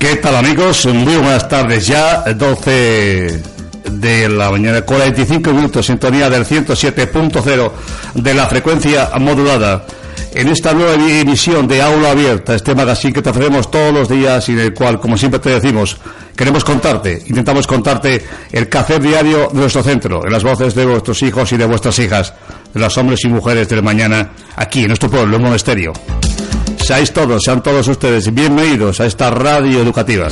¿Qué 0.00 0.16
tal 0.16 0.34
amigos? 0.34 0.86
Muy 0.86 1.16
buenas 1.16 1.46
tardes 1.46 1.86
ya, 1.86 2.22
12 2.22 3.42
de 3.92 4.28
la 4.30 4.50
mañana, 4.50 4.80
45 4.80 5.52
minutos, 5.52 5.84
sintonía 5.84 6.30
del 6.30 6.46
107.0 6.46 7.72
de 8.14 8.34
la 8.34 8.46
frecuencia 8.46 9.10
modulada. 9.20 9.84
En 10.32 10.48
esta 10.48 10.72
nueva 10.72 10.94
emisión 10.94 11.68
de 11.68 11.82
Aula 11.82 12.12
Abierta, 12.12 12.54
este 12.54 12.74
magazine 12.74 13.12
que 13.12 13.20
te 13.20 13.28
ofrecemos 13.28 13.70
todos 13.70 13.92
los 13.92 14.08
días 14.08 14.48
y 14.48 14.54
del 14.54 14.72
cual, 14.72 14.98
como 14.98 15.18
siempre 15.18 15.38
te 15.38 15.50
decimos, 15.50 15.98
queremos 16.34 16.64
contarte, 16.64 17.22
intentamos 17.26 17.66
contarte 17.66 18.24
el 18.52 18.70
café 18.70 18.98
diario 18.98 19.50
de 19.52 19.60
nuestro 19.60 19.82
centro, 19.82 20.24
en 20.24 20.32
las 20.32 20.42
voces 20.42 20.74
de 20.74 20.86
vuestros 20.86 21.22
hijos 21.22 21.52
y 21.52 21.58
de 21.58 21.66
vuestras 21.66 21.98
hijas, 21.98 22.32
de 22.72 22.80
los 22.80 22.96
hombres 22.96 23.22
y 23.24 23.28
mujeres 23.28 23.68
del 23.68 23.82
mañana, 23.82 24.30
aquí 24.56 24.80
en 24.80 24.88
nuestro 24.88 25.10
pueblo, 25.10 25.36
en 25.36 25.42
Monasterio. 25.42 25.92
Seáis 26.90 27.12
todos, 27.12 27.44
sean 27.44 27.62
todos 27.62 27.86
ustedes 27.86 28.34
bienvenidos 28.34 28.98
a 28.98 29.06
esta 29.06 29.30
radio 29.30 29.80
educativa. 29.80 30.26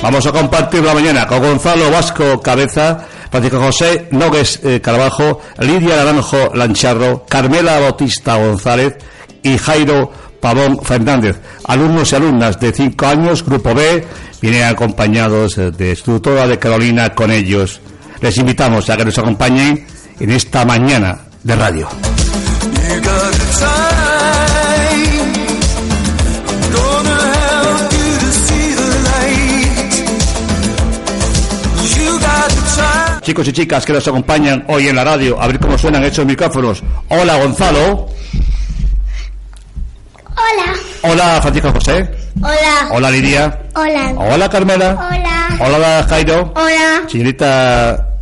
Vamos 0.00 0.24
a 0.26 0.30
compartir 0.30 0.84
la 0.84 0.94
mañana 0.94 1.26
con 1.26 1.40
Gonzalo 1.40 1.90
Vasco 1.90 2.40
Cabeza, 2.40 3.04
Francisco 3.32 3.58
José 3.58 4.06
Nogues 4.12 4.60
eh, 4.62 4.80
Carvajo, 4.80 5.40
Lidia 5.58 5.96
Naranjo 5.96 6.54
Lancharro, 6.54 7.26
Carmela 7.28 7.80
Bautista 7.80 8.36
González 8.36 8.94
y 9.42 9.58
Jairo 9.58 10.12
Pavón 10.40 10.78
Fernández, 10.84 11.40
alumnos 11.64 12.12
y 12.12 12.14
alumnas 12.14 12.60
de 12.60 12.72
5 12.72 13.04
años, 13.04 13.44
Grupo 13.44 13.74
B, 13.74 14.04
vienen 14.40 14.62
acompañados 14.62 15.58
eh, 15.58 15.72
de 15.72 15.96
su 15.96 16.04
tutora 16.04 16.46
de 16.46 16.60
Carolina 16.60 17.12
con 17.12 17.32
ellos. 17.32 17.80
Les 18.20 18.38
invitamos 18.38 18.88
a 18.88 18.96
que 18.96 19.04
nos 19.04 19.18
acompañen 19.18 19.84
en 20.20 20.30
esta 20.30 20.64
mañana 20.64 21.22
de 21.42 21.56
radio. 21.56 21.88
Chicos 33.24 33.48
y 33.48 33.52
chicas 33.54 33.86
que 33.86 33.94
nos 33.94 34.06
acompañan 34.06 34.66
hoy 34.68 34.86
en 34.86 34.96
la 34.96 35.02
radio, 35.02 35.40
a 35.40 35.46
ver 35.46 35.58
cómo 35.58 35.78
suenan 35.78 36.04
estos 36.04 36.26
micrófonos. 36.26 36.82
Hola 37.08 37.38
Gonzalo. 37.38 38.06
Hola. 40.26 40.74
Hola 41.00 41.40
Francisco 41.40 41.72
José. 41.72 42.10
Hola. 42.42 42.88
Hola 42.90 43.10
Lidia. 43.10 43.60
Hola. 43.74 44.12
Hola 44.18 44.50
Carmela. 44.50 45.08
Hola. 45.10 45.48
Hola 45.58 46.06
Jairo. 46.06 46.52
Hola. 46.54 47.02
Señorita 47.08 48.13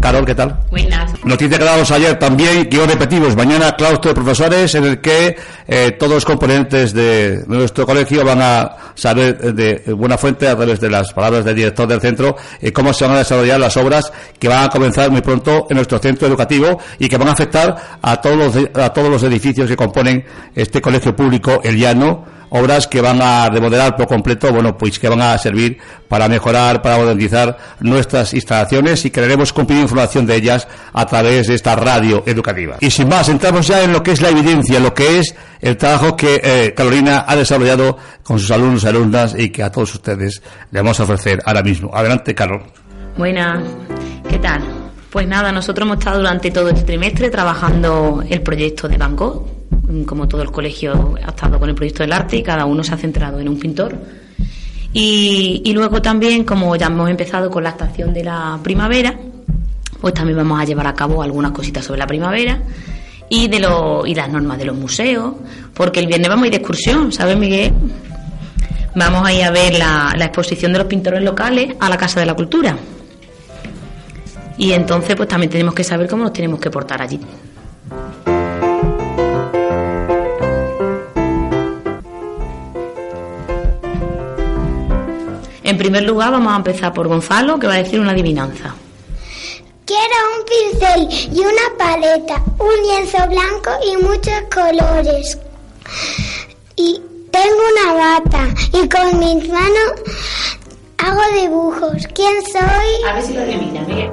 Carol, 0.00 0.24
¿qué 0.24 0.34
tal? 0.34 0.56
Buenas. 0.70 1.12
Noticia 1.24 1.58
que 1.58 1.64
damos 1.64 1.90
ayer 1.90 2.18
también, 2.18 2.68
que 2.68 2.78
hoy 2.78 2.86
repetimos, 2.86 3.34
mañana 3.34 3.72
claustro 3.72 4.10
de 4.10 4.14
profesores 4.14 4.74
en 4.74 4.84
el 4.84 5.00
que 5.00 5.36
eh, 5.66 5.92
todos 5.98 6.14
los 6.14 6.24
componentes 6.24 6.92
de 6.92 7.42
nuestro 7.46 7.86
colegio 7.86 8.24
van 8.24 8.40
a 8.42 8.76
saber 8.94 9.54
de 9.54 9.92
buena 9.92 10.16
fuente 10.16 10.48
a 10.48 10.56
través 10.56 10.80
de 10.80 10.90
las 10.90 11.12
palabras 11.12 11.44
del 11.44 11.56
director 11.56 11.88
del 11.88 12.00
centro 12.00 12.36
eh, 12.60 12.72
cómo 12.72 12.92
se 12.92 13.04
van 13.04 13.16
a 13.16 13.18
desarrollar 13.18 13.58
las 13.58 13.76
obras 13.76 14.12
que 14.38 14.48
van 14.48 14.64
a 14.64 14.68
comenzar 14.68 15.10
muy 15.10 15.20
pronto 15.20 15.66
en 15.68 15.76
nuestro 15.76 15.98
centro 15.98 16.28
educativo 16.28 16.78
y 16.98 17.08
que 17.08 17.16
van 17.16 17.28
a 17.28 17.32
afectar 17.32 17.98
a 18.00 18.20
todos 18.20 18.36
los, 18.54 18.68
a 18.74 18.92
todos 18.92 19.10
los 19.10 19.22
edificios 19.22 19.68
que 19.68 19.76
componen 19.76 20.24
este 20.54 20.80
colegio 20.80 21.14
público, 21.16 21.60
el 21.64 21.76
llano, 21.78 22.35
obras 22.50 22.86
que 22.86 23.00
van 23.00 23.20
a 23.20 23.48
remodelar 23.48 23.96
por 23.96 24.06
completo, 24.06 24.52
bueno, 24.52 24.76
pues 24.76 24.98
que 24.98 25.08
van 25.08 25.20
a 25.20 25.38
servir 25.38 25.78
para 26.08 26.28
mejorar, 26.28 26.82
para 26.82 26.98
modernizar 26.98 27.56
nuestras 27.80 28.34
instalaciones 28.34 29.04
y 29.04 29.10
queremos 29.10 29.52
cumplir 29.52 29.80
información 29.80 30.26
de 30.26 30.36
ellas 30.36 30.68
a 30.92 31.06
través 31.06 31.48
de 31.48 31.54
esta 31.54 31.74
radio 31.76 32.22
educativa. 32.26 32.76
Y 32.80 32.90
sin 32.90 33.08
más, 33.08 33.28
entramos 33.28 33.66
ya 33.66 33.82
en 33.82 33.92
lo 33.92 34.02
que 34.02 34.12
es 34.12 34.20
la 34.20 34.30
evidencia, 34.30 34.80
lo 34.80 34.94
que 34.94 35.18
es 35.18 35.34
el 35.60 35.76
trabajo 35.76 36.16
que 36.16 36.40
eh, 36.42 36.74
Carolina 36.74 37.24
ha 37.26 37.36
desarrollado 37.36 37.96
con 38.22 38.38
sus 38.38 38.50
alumnos 38.50 38.84
y 38.84 38.88
alumnas 38.88 39.34
y 39.36 39.50
que 39.50 39.62
a 39.62 39.70
todos 39.70 39.94
ustedes 39.94 40.42
le 40.70 40.80
vamos 40.80 40.98
a 41.00 41.04
ofrecer 41.04 41.42
ahora 41.44 41.62
mismo. 41.62 41.90
Adelante, 41.92 42.34
Carol. 42.34 42.62
Buenas. 43.16 43.62
¿Qué 44.28 44.38
tal? 44.38 44.62
Pues 45.10 45.26
nada, 45.26 45.50
nosotros 45.50 45.86
hemos 45.86 45.98
estado 45.98 46.18
durante 46.18 46.50
todo 46.50 46.68
este 46.68 46.82
trimestre 46.82 47.30
trabajando 47.30 48.22
el 48.28 48.42
proyecto 48.42 48.86
de 48.88 48.98
Gogh, 48.98 49.48
como 50.04 50.26
todo 50.28 50.42
el 50.42 50.50
colegio 50.50 51.14
ha 51.24 51.30
estado 51.30 51.58
con 51.58 51.68
el 51.68 51.74
proyecto 51.74 52.02
del 52.02 52.12
arte 52.12 52.36
y 52.36 52.42
cada 52.42 52.64
uno 52.64 52.82
se 52.82 52.94
ha 52.94 52.96
centrado 52.96 53.38
en 53.40 53.48
un 53.48 53.58
pintor. 53.58 53.96
Y, 54.92 55.72
luego 55.74 56.00
también, 56.00 56.44
como 56.44 56.74
ya 56.74 56.86
hemos 56.86 57.10
empezado 57.10 57.50
con 57.50 57.62
la 57.62 57.70
estación 57.70 58.14
de 58.14 58.24
la 58.24 58.58
primavera, 58.62 59.14
pues 60.00 60.14
también 60.14 60.38
vamos 60.38 60.58
a 60.58 60.64
llevar 60.64 60.86
a 60.86 60.94
cabo 60.94 61.22
algunas 61.22 61.52
cositas 61.52 61.84
sobre 61.84 61.98
la 61.98 62.06
primavera 62.06 62.62
y 63.28 63.48
de 63.48 63.60
lo, 63.60 64.06
y 64.06 64.14
las 64.14 64.30
normas 64.30 64.56
de 64.56 64.64
los 64.64 64.76
museos, 64.76 65.34
porque 65.74 66.00
el 66.00 66.06
viernes 66.06 66.30
vamos 66.30 66.44
a 66.44 66.46
ir 66.46 66.52
de 66.52 66.58
excursión, 66.58 67.12
¿sabes, 67.12 67.36
Miguel? 67.36 67.72
Vamos 68.94 69.28
a 69.28 69.32
ir 69.34 69.44
a 69.44 69.50
ver 69.50 69.74
la, 69.74 70.14
la 70.16 70.24
exposición 70.24 70.72
de 70.72 70.78
los 70.78 70.86
pintores 70.86 71.22
locales 71.22 71.74
a 71.78 71.90
la 71.90 71.98
Casa 71.98 72.20
de 72.20 72.26
la 72.26 72.34
Cultura. 72.34 72.74
Y 74.56 74.72
entonces, 74.72 75.14
pues 75.14 75.28
también 75.28 75.50
tenemos 75.50 75.74
que 75.74 75.84
saber 75.84 76.08
cómo 76.08 76.24
nos 76.24 76.32
tenemos 76.32 76.58
que 76.58 76.70
portar 76.70 77.02
allí. 77.02 77.20
En 85.66 85.76
primer 85.76 86.04
lugar, 86.04 86.30
vamos 86.30 86.52
a 86.52 86.56
empezar 86.58 86.92
por 86.92 87.08
Gonzalo, 87.08 87.58
que 87.58 87.66
va 87.66 87.74
a 87.74 87.78
decir 87.78 87.98
una 87.98 88.12
adivinanza. 88.12 88.72
Quiero 89.84 90.16
un 90.38 90.44
pincel 90.46 91.36
y 91.36 91.40
una 91.40 91.76
paleta, 91.76 92.40
un 92.60 92.70
lienzo 92.86 93.18
blanco 93.26 93.70
y 93.84 93.96
muchos 93.96 94.42
colores. 94.54 95.36
Y 96.76 97.00
tengo 97.32 97.56
una 97.72 97.94
bata 97.94 98.46
y 98.72 98.88
con 98.88 99.18
mis 99.18 99.48
manos 99.48 99.92
hago 100.98 101.22
dibujos. 101.34 102.06
¿Quién 102.14 102.34
soy? 102.44 103.08
A 103.10 103.14
ver 103.14 103.22
si 103.24 103.34
lo 103.34 103.42
adivina, 103.42 103.80
Miguel. 103.82 104.12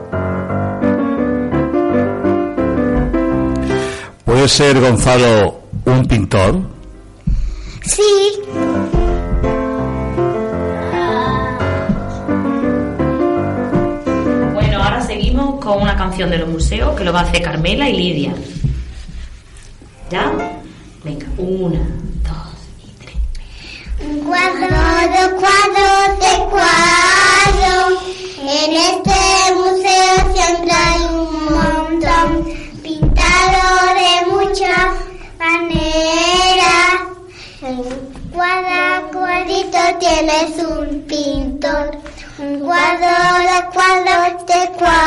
¿Puede 4.25 4.49
ser 4.49 4.81
Gonzalo 4.81 5.59
un 5.85 6.07
pintor? 6.07 6.61
Sí. 7.83 8.01
Con 15.63 15.81
una 15.81 15.96
canción 15.96 16.29
de 16.29 16.38
los 16.40 16.50
museos 16.50 16.94
que 16.96 17.06
lo 17.06 17.13
va 17.13 17.22
a 17.22 17.24
hacer 17.24 17.41
Carmela 17.41 17.88
y 17.88 17.96
Lidia. 17.96 18.34
¿Ya? 20.12 20.29
Venga, 21.06 21.25
una, 21.38 21.79
dos 22.28 22.59
y 22.84 22.91
tres. 23.00 23.16
Cuadro 24.25 24.68
de 25.16 25.24
cuadro 25.40 25.88
de 26.19 26.34
cuadro. 26.51 27.97
En 28.41 28.72
este 28.75 29.19
museo 29.56 30.34
siempre 30.34 30.74
hay 30.74 31.01
un 31.16 31.46
montón. 31.46 32.30
Pintado 32.84 33.63
de 34.01 34.31
muchas 34.31 34.88
maneras. 35.39 36.95
En 37.62 37.77
cada 38.36 39.01
cuadrito 39.13 39.80
tienes 40.00 40.57
un 40.62 41.01
pintor. 41.07 41.98
Un 42.38 42.59
cuadro 42.59 43.16
de 43.39 43.57
cuadros 43.71 44.45
de 44.45 44.77
cuadros. 44.77 45.02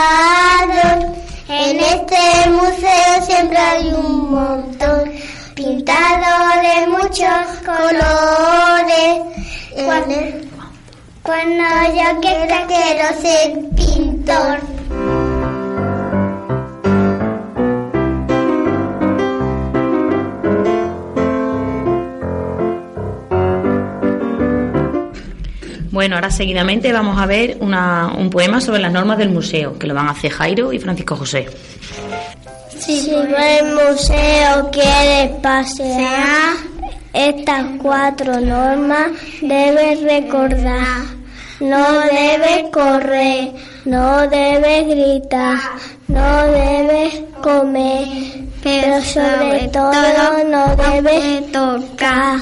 Cuando 11.26 11.64
yo 11.92 12.20
quiera 12.20 12.66
quiero 12.66 13.20
ser 13.20 13.58
pintor. 13.74 14.60
Bueno, 25.90 26.16
ahora 26.16 26.30
seguidamente 26.30 26.92
vamos 26.92 27.18
a 27.18 27.26
ver 27.26 27.56
una- 27.60 28.12
un 28.16 28.28
poema 28.28 28.60
sobre 28.60 28.80
las 28.80 28.92
normas 28.92 29.16
del 29.18 29.30
museo, 29.30 29.78
que 29.78 29.86
lo 29.86 29.94
van 29.94 30.08
a 30.08 30.10
hacer 30.10 30.30
Jairo 30.30 30.72
y 30.72 30.78
Francisco 30.78 31.16
José. 31.16 31.46
Si 32.78 33.10
el 33.10 33.74
museo 33.74 34.70
quiere 34.70 35.34
pasear, 35.42 36.56
estas 37.14 37.64
cuatro 37.80 38.38
normas 38.40 39.12
debes 39.40 40.02
recordar. 40.02 41.15
No 41.60 42.00
debes 42.00 42.70
correr, 42.70 43.52
no 43.86 44.28
debes 44.28 44.86
gritar, 44.88 45.58
no 46.06 46.46
debes 46.48 47.22
comer, 47.42 48.06
pero 48.62 49.00
sobre 49.02 49.68
todo 49.68 49.92
no 50.44 50.76
debes 50.76 51.50
tocar. 51.52 52.40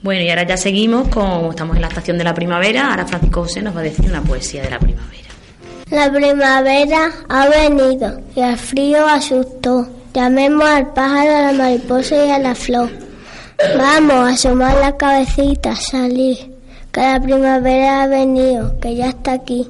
Bueno, 0.00 0.22
y 0.22 0.30
ahora 0.30 0.44
ya 0.44 0.56
seguimos, 0.56 1.08
como 1.08 1.50
estamos 1.50 1.76
en 1.76 1.82
la 1.82 1.88
estación 1.88 2.16
de 2.16 2.24
la 2.24 2.32
primavera, 2.32 2.92
ahora 2.92 3.04
Francisco 3.04 3.42
José 3.42 3.60
nos 3.60 3.76
va 3.76 3.80
a 3.80 3.82
decir 3.82 4.08
una 4.08 4.22
poesía 4.22 4.62
de 4.62 4.70
la 4.70 4.78
primavera. 4.78 5.25
La 5.90 6.10
primavera 6.10 7.12
ha 7.28 7.48
venido 7.48 8.18
y 8.34 8.40
el 8.40 8.56
frío 8.56 9.06
asustó. 9.06 9.86
Llamemos 10.12 10.64
al 10.68 10.92
pájaro, 10.92 11.36
a 11.36 11.42
la 11.42 11.52
mariposa 11.52 12.26
y 12.26 12.30
a 12.30 12.40
la 12.40 12.56
flor. 12.56 12.90
Vamos 13.78 14.14
a 14.14 14.28
asomar 14.30 14.76
la 14.78 14.96
cabecita, 14.96 15.76
salir, 15.76 16.52
que 16.90 17.00
la 17.00 17.20
primavera 17.20 18.02
ha 18.02 18.06
venido, 18.08 18.78
que 18.80 18.96
ya 18.96 19.10
está 19.10 19.34
aquí. 19.34 19.68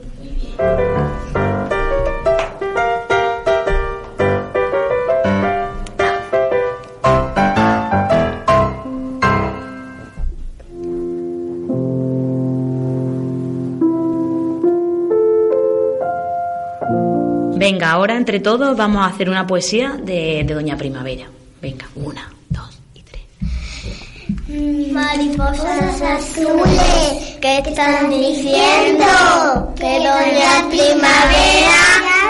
Venga, 17.69 17.91
ahora 17.91 18.17
entre 18.17 18.39
todos 18.39 18.77
vamos 18.77 19.05
a 19.05 19.07
hacer 19.07 19.29
una 19.29 19.45
poesía 19.45 19.99
de, 20.01 20.45
Doña 20.45 20.77
Primavera. 20.77 21.27
Venga, 21.61 21.85
una, 21.97 22.33
dos 22.49 22.79
y 22.95 23.03
tres. 23.03 24.93
Mariposas 24.93 26.01
azules, 26.01 27.37
¿qué 27.41 27.59
están 27.59 28.09
diciendo? 28.09 29.75
Que 29.75 29.99
Doña 29.99 30.69
Primavera 30.69 31.83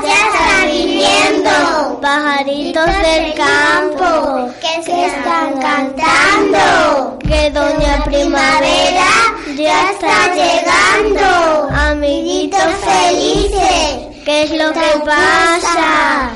ya 0.07 0.21
está 0.27 0.73
viniendo. 0.73 2.01
Pajaritos 2.01 2.87
del 2.87 3.35
campo, 3.35 4.51
que 4.59 5.05
están 5.05 5.61
cantando. 5.61 7.19
Que 7.19 7.51
Doña 7.51 8.03
Primavera 8.07 9.11
ya 9.55 9.91
está 9.91 10.35
llegando. 10.35 11.69
Amiguitos 11.75 12.73
felices 12.87 14.16
¿Qué 14.27 14.43
es 14.43 14.51
lo 14.51 14.73
que 14.73 14.81
pasa? 15.05 16.31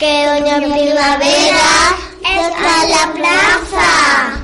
Que 0.00 0.26
Doña 0.26 0.56
Primavera 0.56 1.94
está 2.20 2.82
en 2.82 2.90
la 2.90 3.12
plaza. 3.14 4.40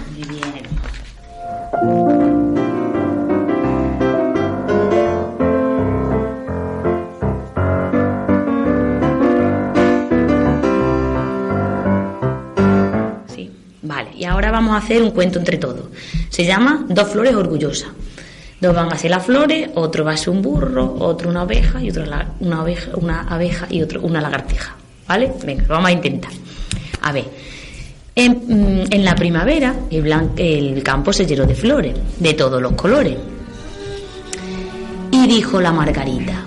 Sí, 13.34 13.50
vale. 13.82 14.10
Y 14.14 14.24
ahora 14.24 14.52
vamos 14.52 14.74
a 14.74 14.76
hacer 14.76 15.02
un 15.02 15.10
cuento 15.10 15.40
entre 15.40 15.58
todos. 15.58 15.86
Se 16.28 16.44
llama 16.44 16.84
Dos 16.88 17.08
flores 17.08 17.34
orgullosas. 17.34 17.88
Dos 18.60 18.74
van 18.74 18.92
a 18.92 18.96
ser 18.96 19.10
las 19.10 19.24
flores, 19.24 19.70
otro 19.74 20.04
va 20.04 20.12
a 20.12 20.16
ser 20.18 20.30
un 20.30 20.42
burro, 20.42 20.96
otro 20.98 21.30
una 21.30 21.44
oveja 21.44 21.82
y 21.82 21.88
otro 21.88 22.04
una 22.40 22.62
oveja, 22.62 22.90
una 22.94 23.22
abeja 23.22 23.66
y 23.70 23.82
otro 23.82 24.02
una 24.02 24.20
lagartija. 24.20 24.76
¿Vale? 25.08 25.32
Venga, 25.44 25.64
vamos 25.66 25.88
a 25.88 25.92
intentar. 25.92 26.30
A 27.02 27.10
ver, 27.10 27.24
en, 28.14 28.84
mm, 28.84 29.02
la 29.02 29.14
primavera 29.14 29.74
el, 29.90 30.30
el 30.36 30.82
campo 30.82 31.10
se 31.12 31.24
llenó 31.24 31.46
de 31.46 31.54
flores, 31.54 31.96
de 32.18 32.34
todos 32.34 32.60
los 32.60 32.72
colores. 32.72 33.16
Y 35.10 35.26
dijo 35.26 35.60
la 35.60 35.72
Margarita. 35.72 36.44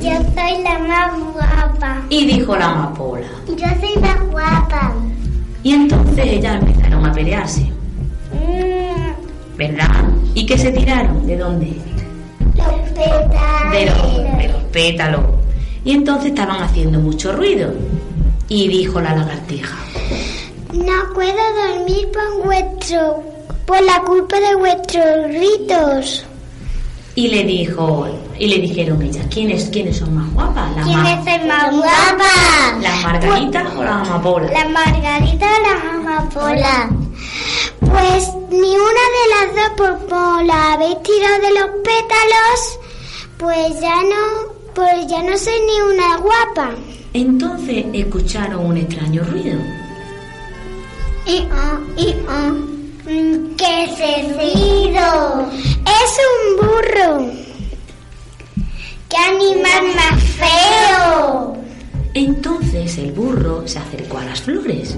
Yo 0.00 0.16
soy 0.16 0.62
la 0.62 0.78
más 0.78 1.20
guapa. 1.34 2.02
Y 2.08 2.26
dijo 2.26 2.56
la 2.56 2.70
amapola. 2.70 3.26
Yo 3.48 3.66
soy 3.80 4.00
la 4.00 4.14
guapa. 4.30 4.94
Y 5.62 5.72
entonces 5.74 6.26
ellas 6.26 6.62
empezaron 6.62 7.06
a 7.06 7.12
pelearse. 7.12 7.70
¿Verdad? 9.56 10.04
¿Y 10.34 10.46
qué 10.46 10.56
se 10.56 10.72
tiraron? 10.72 11.26
¿De 11.26 11.36
dónde? 11.36 11.76
Los 12.56 12.66
pétalos. 12.94 13.72
De 13.72 13.86
los, 13.86 14.38
de 14.38 14.48
los 14.48 14.62
pétalos. 14.72 15.22
Y 15.84 15.92
entonces 15.92 16.30
estaban 16.30 16.62
haciendo 16.62 16.98
mucho 16.98 17.32
ruido. 17.32 17.72
Y 18.48 18.68
dijo 18.68 19.00
la 19.00 19.14
lagartija. 19.14 19.76
No 20.72 21.14
puedo 21.14 21.36
dormir 21.66 22.08
por 22.12 22.44
vuestro, 22.44 23.22
por 23.66 23.82
la 23.82 24.00
culpa 24.00 24.40
de 24.40 24.54
vuestros 24.56 25.28
gritos. 25.28 26.24
Y 27.20 27.28
le 27.28 27.44
dijo, 27.44 28.08
y 28.38 28.46
le 28.46 28.60
dijeron 28.60 29.02
ellas, 29.02 29.26
¿quiénes, 29.30 29.68
quiénes 29.68 29.98
son 29.98 30.14
más 30.14 30.32
guapas? 30.32 30.74
La 30.74 30.82
¿Quién 30.84 31.04
es 31.04 31.46
más 31.46 31.70
guapa? 31.70 32.78
¿Las 32.80 33.02
margaritas 33.02 33.76
o 33.76 33.84
las 33.84 34.08
amapolas? 34.08 34.50
Las 34.50 34.70
margaritas 34.70 35.50
o 35.58 35.62
las 35.62 35.84
amapolas. 35.96 36.86
Pues 37.80 38.30
ni 38.48 38.74
una 38.74 39.04
de 39.18 39.24
las 39.34 39.54
dos, 39.54 39.70
por, 39.76 39.98
por 40.06 40.44
la 40.46 40.72
habéis 40.72 41.02
tirado 41.02 41.42
de 41.42 41.60
los 41.60 41.70
pétalos, 41.84 42.78
pues 43.36 43.80
ya 43.82 44.02
no, 44.02 44.54
pues 44.74 45.06
ya 45.06 45.22
no 45.22 45.36
soy 45.36 45.60
ni 45.66 45.94
una 45.94 46.16
guapa. 46.16 46.70
Entonces 47.12 47.84
escucharon 47.92 48.64
un 48.64 48.78
extraño 48.78 49.22
ruido. 49.24 49.60
Y 51.26 51.46
oh, 51.52 52.00
y 52.00 52.14
oh. 52.30 52.80
¿Qué 53.04 53.84
es 53.84 53.92
ese 53.92 54.32
ruido? 54.34 55.50
Es 56.10 56.18
un 56.26 56.56
burro. 56.56 57.32
¡Qué 59.08 59.16
animal 59.16 59.94
más 59.94 60.22
feo! 60.40 61.56
Entonces 62.14 62.98
el 62.98 63.12
burro 63.12 63.62
se 63.68 63.78
acercó 63.78 64.18
a 64.18 64.24
las 64.24 64.40
flores 64.40 64.96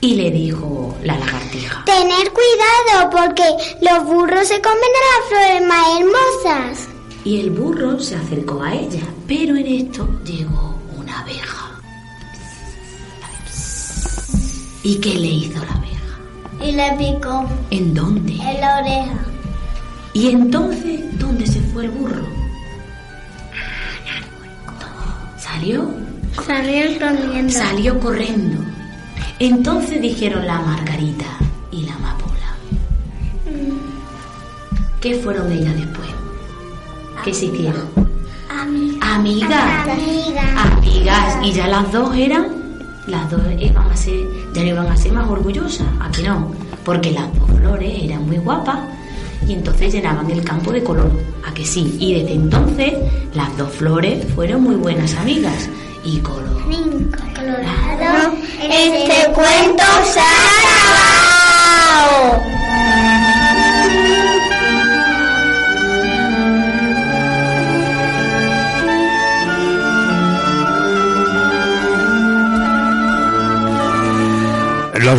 y 0.00 0.14
le 0.14 0.30
dijo 0.30 0.94
la 1.02 1.18
lagartija. 1.18 1.84
Tener 1.84 2.32
cuidado 2.32 3.10
porque 3.10 3.42
los 3.80 4.04
burros 4.04 4.46
se 4.46 4.60
comen 4.60 4.78
a 4.78 5.18
las 5.18 5.28
flores 5.28 5.68
más 5.68 5.86
hermosas. 5.98 6.88
Y 7.24 7.40
el 7.40 7.50
burro 7.50 7.98
se 7.98 8.14
acercó 8.14 8.62
a 8.62 8.74
ella, 8.74 9.02
pero 9.26 9.56
en 9.56 9.66
esto 9.66 10.08
llegó 10.22 10.78
una 10.96 11.22
abeja. 11.22 11.80
¿Y 14.84 15.00
qué 15.00 15.14
le 15.14 15.26
hizo 15.26 15.58
la 15.64 15.74
abeja? 15.74 16.64
Y 16.64 16.70
le 16.70 16.92
picó. 16.92 17.44
¿En 17.70 17.94
dónde? 17.94 18.34
En 18.34 18.60
la 18.60 18.78
oreja. 18.78 19.27
¿Y 20.18 20.30
entonces 20.30 21.00
dónde 21.20 21.46
se 21.46 21.60
fue 21.60 21.84
el 21.84 21.92
burro? 21.92 22.26
¿Salió? 25.38 25.88
Salió 26.44 26.98
corriendo. 26.98 27.52
Salió 27.52 28.00
corriendo. 28.00 28.64
Entonces 29.38 30.02
dijeron 30.02 30.44
la 30.44 30.58
Margarita 30.58 31.24
y 31.70 31.82
la 31.82 31.94
Amapola. 31.94 32.50
Mm. 33.46 35.00
¿Qué 35.00 35.14
fueron 35.20 35.52
ellas 35.52 35.76
después? 35.76 36.08
¿Qué 37.22 37.32
se 37.32 37.46
hicieron? 37.46 37.84
Amigas. 38.50 39.00
Amigas. 39.02 39.86
Amigas. 40.56 41.36
Y 41.44 41.52
ya 41.52 41.68
las 41.68 41.92
dos 41.92 42.16
eran 42.16 42.48
las 43.06 43.30
dos 43.30 43.40
iban 43.60 43.88
a 43.88 43.96
ser, 43.96 44.18
ya 44.52 44.62
no 44.62 44.68
iban 44.68 44.86
a 44.88 44.96
ser 44.96 45.12
más 45.12 45.30
orgullosas, 45.30 45.86
aquí 46.00 46.24
no, 46.24 46.50
porque 46.84 47.12
las 47.12 47.32
dos 47.38 47.48
flores 47.56 48.02
eran 48.02 48.26
muy 48.26 48.38
guapas 48.38 48.97
y 49.46 49.52
entonces 49.52 49.92
llenaban 49.92 50.30
el 50.30 50.42
campo 50.44 50.72
de 50.72 50.82
color, 50.82 51.10
a 51.46 51.54
que 51.54 51.64
sí, 51.64 51.96
y 51.98 52.14
desde 52.14 52.34
entonces 52.34 52.94
las 53.34 53.56
dos 53.56 53.70
flores 53.72 54.26
fueron 54.34 54.62
muy 54.62 54.76
buenas 54.76 55.14
amigas 55.14 55.68
y 56.04 56.18
color. 56.18 56.48
Colorado, 57.34 58.34
este 58.60 59.32
cuento 59.32 59.84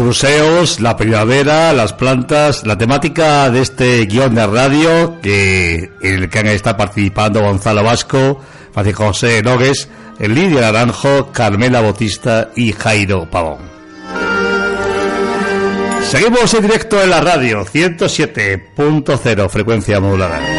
museos, 0.10 0.80
la 0.80 0.98
primavera, 0.98 1.72
las 1.72 1.94
plantas, 1.94 2.66
la 2.66 2.80
temática 2.80 3.52
de 3.52 3.62
este 3.62 4.08
guion 4.08 4.34
de 4.34 4.48
radio 4.48 5.22
que, 5.22 5.92
en 6.02 6.24
el 6.24 6.30
que 6.32 6.40
han 6.40 6.48
estado 6.48 6.78
participando 6.78 7.42
Gonzalo 7.42 7.84
Vasco, 7.84 8.42
Francisco 8.74 9.06
José 9.06 9.44
Nogues, 9.44 9.88
Lidia 10.18 10.62
Naranjo, 10.62 11.32
Carmela 11.32 11.82
Bautista 11.82 12.50
y 12.56 12.72
Jairo 12.72 13.30
Pavón. 13.30 13.60
Seguimos 16.10 16.52
en 16.56 16.62
directo 16.64 17.04
en 17.04 17.12
la 17.12 17.22
radio 17.22 17.64
107.0 17.64 19.50
frecuencia 19.50 20.00
modulada. 20.00 20.59